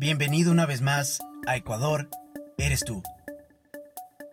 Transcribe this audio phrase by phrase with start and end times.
[0.00, 2.08] Bienvenido una vez más a Ecuador,
[2.56, 3.02] eres tú.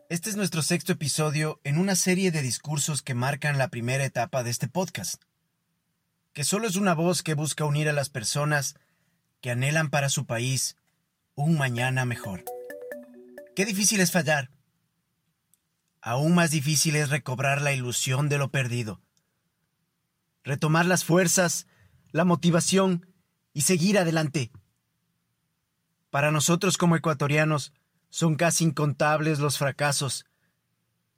[0.07, 4.43] Este es nuestro sexto episodio en una serie de discursos que marcan la primera etapa
[4.43, 5.21] de este podcast,
[6.31, 8.75] que solo es una voz que busca unir a las personas
[9.41, 10.77] que anhelan para su país
[11.35, 12.45] un mañana mejor.
[13.53, 14.51] Qué difícil es fallar.
[15.99, 19.01] Aún más difícil es recobrar la ilusión de lo perdido.
[20.45, 21.67] Retomar las fuerzas,
[22.13, 23.13] la motivación
[23.51, 24.49] y seguir adelante.
[26.17, 27.73] Para nosotros como ecuatorianos
[28.09, 30.25] son casi incontables los fracasos.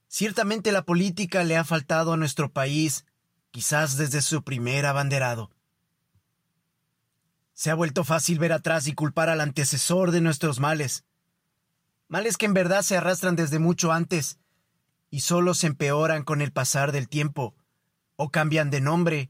[0.10, 3.06] Ciertamente la política le ha faltado a nuestro país,
[3.50, 5.52] quizás desde su primer abanderado.
[7.54, 11.06] Se ha vuelto fácil ver atrás y culpar al antecesor de nuestros males.
[12.10, 14.38] Males que en verdad se arrastran desde mucho antes
[15.10, 17.56] y solo se empeoran con el pasar del tiempo,
[18.18, 19.30] o cambian de nombre,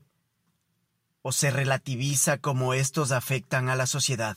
[1.22, 4.36] o se relativiza como estos afectan a la sociedad.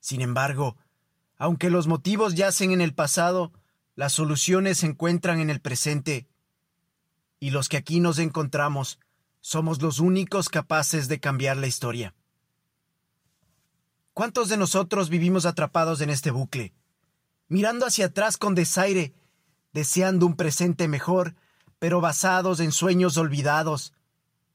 [0.00, 0.76] Sin embargo,
[1.36, 3.52] aunque los motivos yacen en el pasado,
[3.94, 6.26] las soluciones se encuentran en el presente,
[7.38, 8.98] y los que aquí nos encontramos
[9.40, 12.14] somos los únicos capaces de cambiar la historia.
[14.12, 16.74] ¿Cuántos de nosotros vivimos atrapados en este bucle,
[17.48, 19.14] mirando hacia atrás con desaire,
[19.72, 21.34] deseando un presente mejor,
[21.78, 23.94] pero basados en sueños olvidados,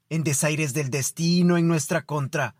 [0.09, 2.55] en desaires del destino en nuestra contra?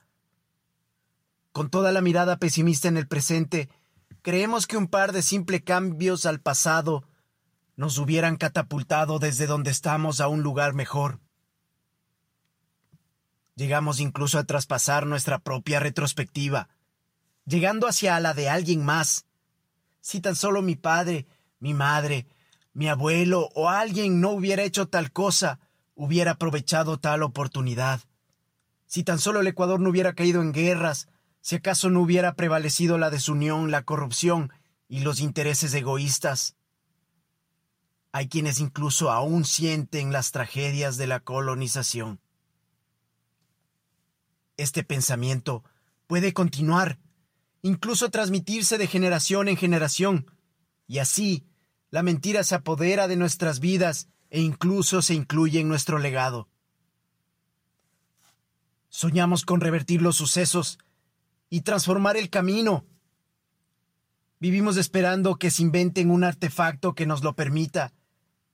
[1.56, 3.70] Con toda la mirada pesimista en el presente,
[4.22, 7.08] creemos que un par de simples cambios al pasado
[7.78, 11.22] nos hubieran catapultado desde donde estamos a un lugar mejor.
[13.56, 16.68] Llegamos incluso a traspasar nuestra propia retrospectiva,
[17.46, 19.26] llegando hacia la de alguien más.
[20.02, 21.26] Si tan solo mi padre,
[21.62, 22.28] mi madre,
[22.74, 25.62] mi abuelo o alguien no hubiera hecho tal cosa,
[25.96, 28.02] hubiera aprovechado tal oportunidad.
[28.88, 31.08] Si tan solo el Ecuador no hubiera caído en guerras,
[31.46, 34.52] si acaso no hubiera prevalecido la desunión, la corrupción
[34.88, 36.56] y los intereses egoístas.
[38.12, 42.20] Hay quienes incluso aún sienten las tragedias de la colonización.
[44.58, 45.64] Este pensamiento
[46.08, 46.98] puede continuar,
[47.62, 50.32] incluso transmitirse de generación en generación,
[50.88, 51.46] y así
[51.92, 56.50] la mentira se apodera de nuestras vidas e incluso se incluye en nuestro legado.
[58.90, 60.80] Soñamos con revertir los sucesos
[61.50, 62.86] y transformar el camino.
[64.40, 67.94] Vivimos esperando que se inventen un artefacto que nos lo permita,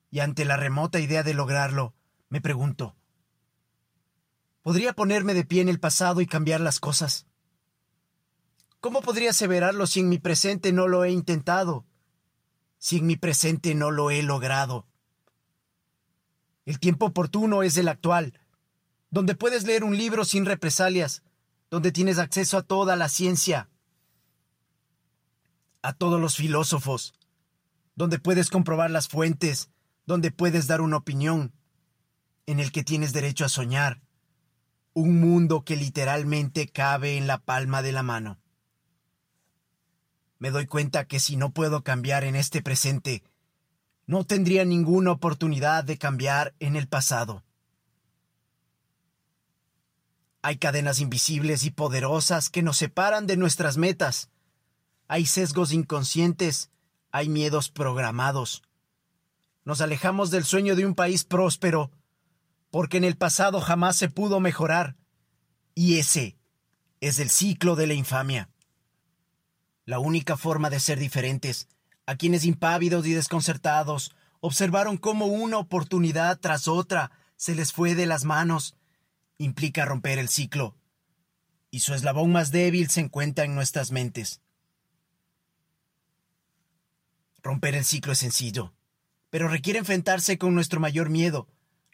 [0.10, 1.94] y ante la remota idea de lograrlo,
[2.30, 2.96] me pregunto,
[4.62, 7.26] ¿podría ponerme de pie en el pasado y cambiar las cosas?
[8.80, 11.86] ¿Cómo podría aseverarlo si en mi presente no lo he intentado?
[12.78, 14.88] Si en mi presente no lo he logrado.
[16.66, 18.40] El tiempo oportuno es el actual,
[19.10, 21.24] donde puedes leer un libro sin represalias,
[21.72, 23.70] donde tienes acceso a toda la ciencia,
[25.82, 27.14] a todos los filósofos,
[27.96, 29.72] donde puedes comprobar las fuentes,
[30.06, 31.54] donde puedes dar una opinión,
[32.46, 34.02] en el que tienes derecho a soñar,
[34.94, 38.38] un mundo que literalmente cabe en la palma de la mano.
[40.40, 43.24] Me doy cuenta que si no puedo cambiar en este presente,
[44.08, 47.46] no tendría ninguna oportunidad de cambiar en el pasado.
[50.42, 54.30] Hay cadenas invisibles y poderosas que nos separan de nuestras metas.
[55.08, 56.72] Hay sesgos inconscientes,
[57.12, 58.64] hay miedos programados.
[59.66, 61.92] Nos alejamos del sueño de un país próspero,
[62.72, 64.96] porque en el pasado jamás se pudo mejorar.
[65.76, 66.38] Y ese
[67.02, 68.50] es el ciclo de la infamia.
[69.86, 71.68] La única forma de ser diferentes,
[72.06, 78.08] a quienes impávidos y desconcertados observaron cómo una oportunidad tras otra se les fue de
[78.08, 78.76] las manos,
[79.42, 80.76] implica romper el ciclo,
[81.72, 84.42] y su eslabón más débil se encuentra en nuestras mentes.
[87.42, 88.74] Romper el ciclo es sencillo,
[89.30, 91.48] pero requiere enfrentarse con nuestro mayor miedo,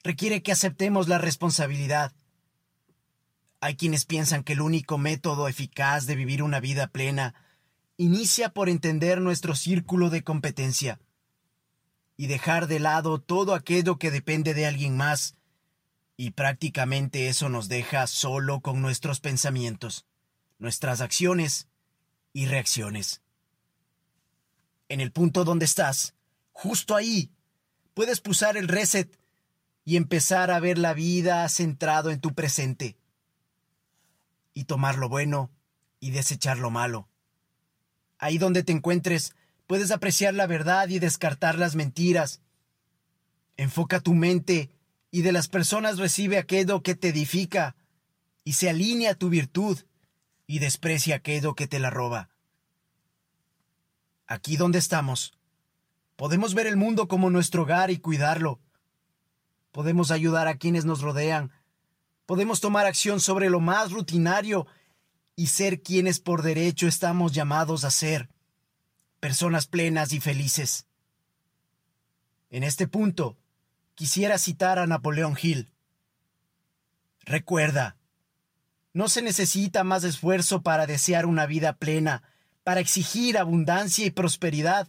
[0.04, 2.14] requiere que aceptemos la responsabilidad.
[3.62, 7.34] Hay quienes piensan que el único método eficaz de vivir una vida plena
[7.96, 11.00] inicia por entender nuestro círculo de competencia
[12.18, 15.37] y dejar de lado todo aquello que depende de alguien más
[16.18, 20.08] y prácticamente eso nos deja solo con nuestros pensamientos,
[20.58, 21.68] nuestras acciones
[22.34, 23.22] y reacciones.
[24.90, 26.16] En el punto donde estás,
[26.52, 27.32] justo ahí,
[27.94, 29.20] puedes pulsar el reset
[29.86, 32.98] y empezar a ver la vida centrado en tu presente.
[34.56, 35.52] Y tomar lo bueno
[36.00, 37.08] y desechar lo malo.
[38.18, 39.36] Ahí donde te encuentres,
[39.68, 42.42] puedes apreciar la verdad y descartar las mentiras.
[43.56, 44.72] Enfoca tu mente
[45.12, 47.76] y de las personas recibe aquello que te edifica
[48.44, 49.80] y se alinea a tu virtud,
[50.48, 52.30] y desprecia aquello que te la roba.
[54.26, 55.34] Aquí donde estamos,
[56.16, 58.62] podemos ver el mundo como nuestro hogar y cuidarlo.
[59.72, 61.52] Podemos ayudar a quienes nos rodean.
[62.26, 64.66] Podemos tomar acción sobre lo más rutinario
[65.36, 68.30] y ser quienes por derecho estamos llamados a ser,
[69.20, 70.88] personas plenas y felices.
[72.50, 73.38] En este punto,
[73.98, 75.72] quisiera citar a Napoleón Hill.
[77.22, 77.98] Recuerda,
[78.94, 82.22] no se necesita más esfuerzo para desear una vida plena,
[82.64, 84.88] para exigir abundancia y prosperidad,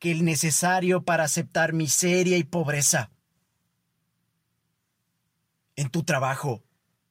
[0.00, 3.12] que el necesario para aceptar miseria y pobreza.
[5.76, 6.64] En tu trabajo,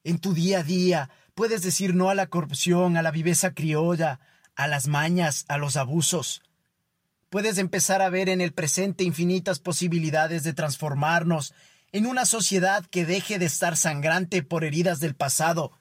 [0.04, 4.20] en tu día a día, puedes decir no a la corrupción, a la viveza criolla,
[4.56, 6.42] a las mañas, a los abusos.
[7.30, 11.54] Puedes empezar a ver en el presente infinitas posibilidades de transformarnos
[11.92, 15.72] en una sociedad que deje de estar sangrante por heridas del pasado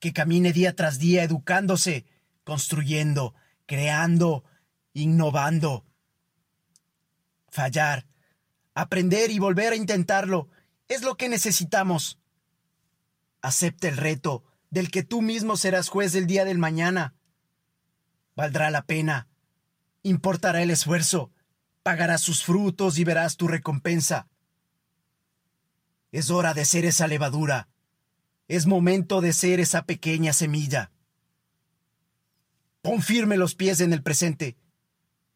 [0.00, 2.04] que camine día tras día educándose,
[2.42, 3.36] construyendo,
[3.66, 4.42] creando,
[4.92, 5.86] innovando.
[7.48, 8.08] Fallar,
[8.74, 10.48] aprender y volver a intentarlo
[10.88, 12.18] es lo que necesitamos.
[13.40, 17.14] Acepta el reto del que tú mismo serás juez el día del mañana.
[18.34, 19.28] Valdrá la pena.
[20.02, 21.30] Importará el esfuerzo.
[21.82, 24.28] Pagarás sus frutos y verás tu recompensa.
[26.10, 27.68] Es hora de ser esa levadura
[28.52, 30.92] es momento de ser esa pequeña semilla.
[32.82, 34.58] Pon firme los pies en el presente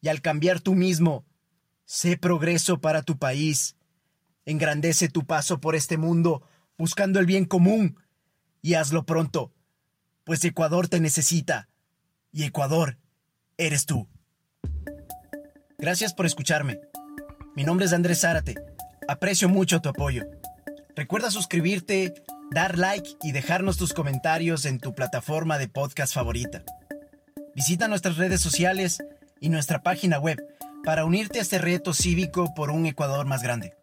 [0.03, 1.25] y al cambiar tú mismo,
[1.87, 3.77] sé progreso para tu país.
[4.45, 6.43] Engrandece tu paso por este mundo
[6.77, 7.99] buscando el bien común
[8.61, 9.55] y hazlo pronto,
[10.25, 11.71] pues Ecuador te necesita
[12.33, 12.99] y Ecuador
[13.57, 14.11] eres tú.
[15.79, 16.81] Gracias por escucharme.
[17.55, 18.55] Mi nombre es Andrés Zárate.
[19.09, 20.25] Aprecio mucho tu apoyo.
[20.95, 22.15] Recuerda suscribirte
[22.51, 26.63] dar like y dejarnos tus comentarios en tu plataforma de podcast favorita.
[27.55, 29.03] Visita nuestras redes sociales
[29.39, 30.43] y nuestra página web
[30.83, 33.76] para unirte a este reto cívico por un Ecuador más grande.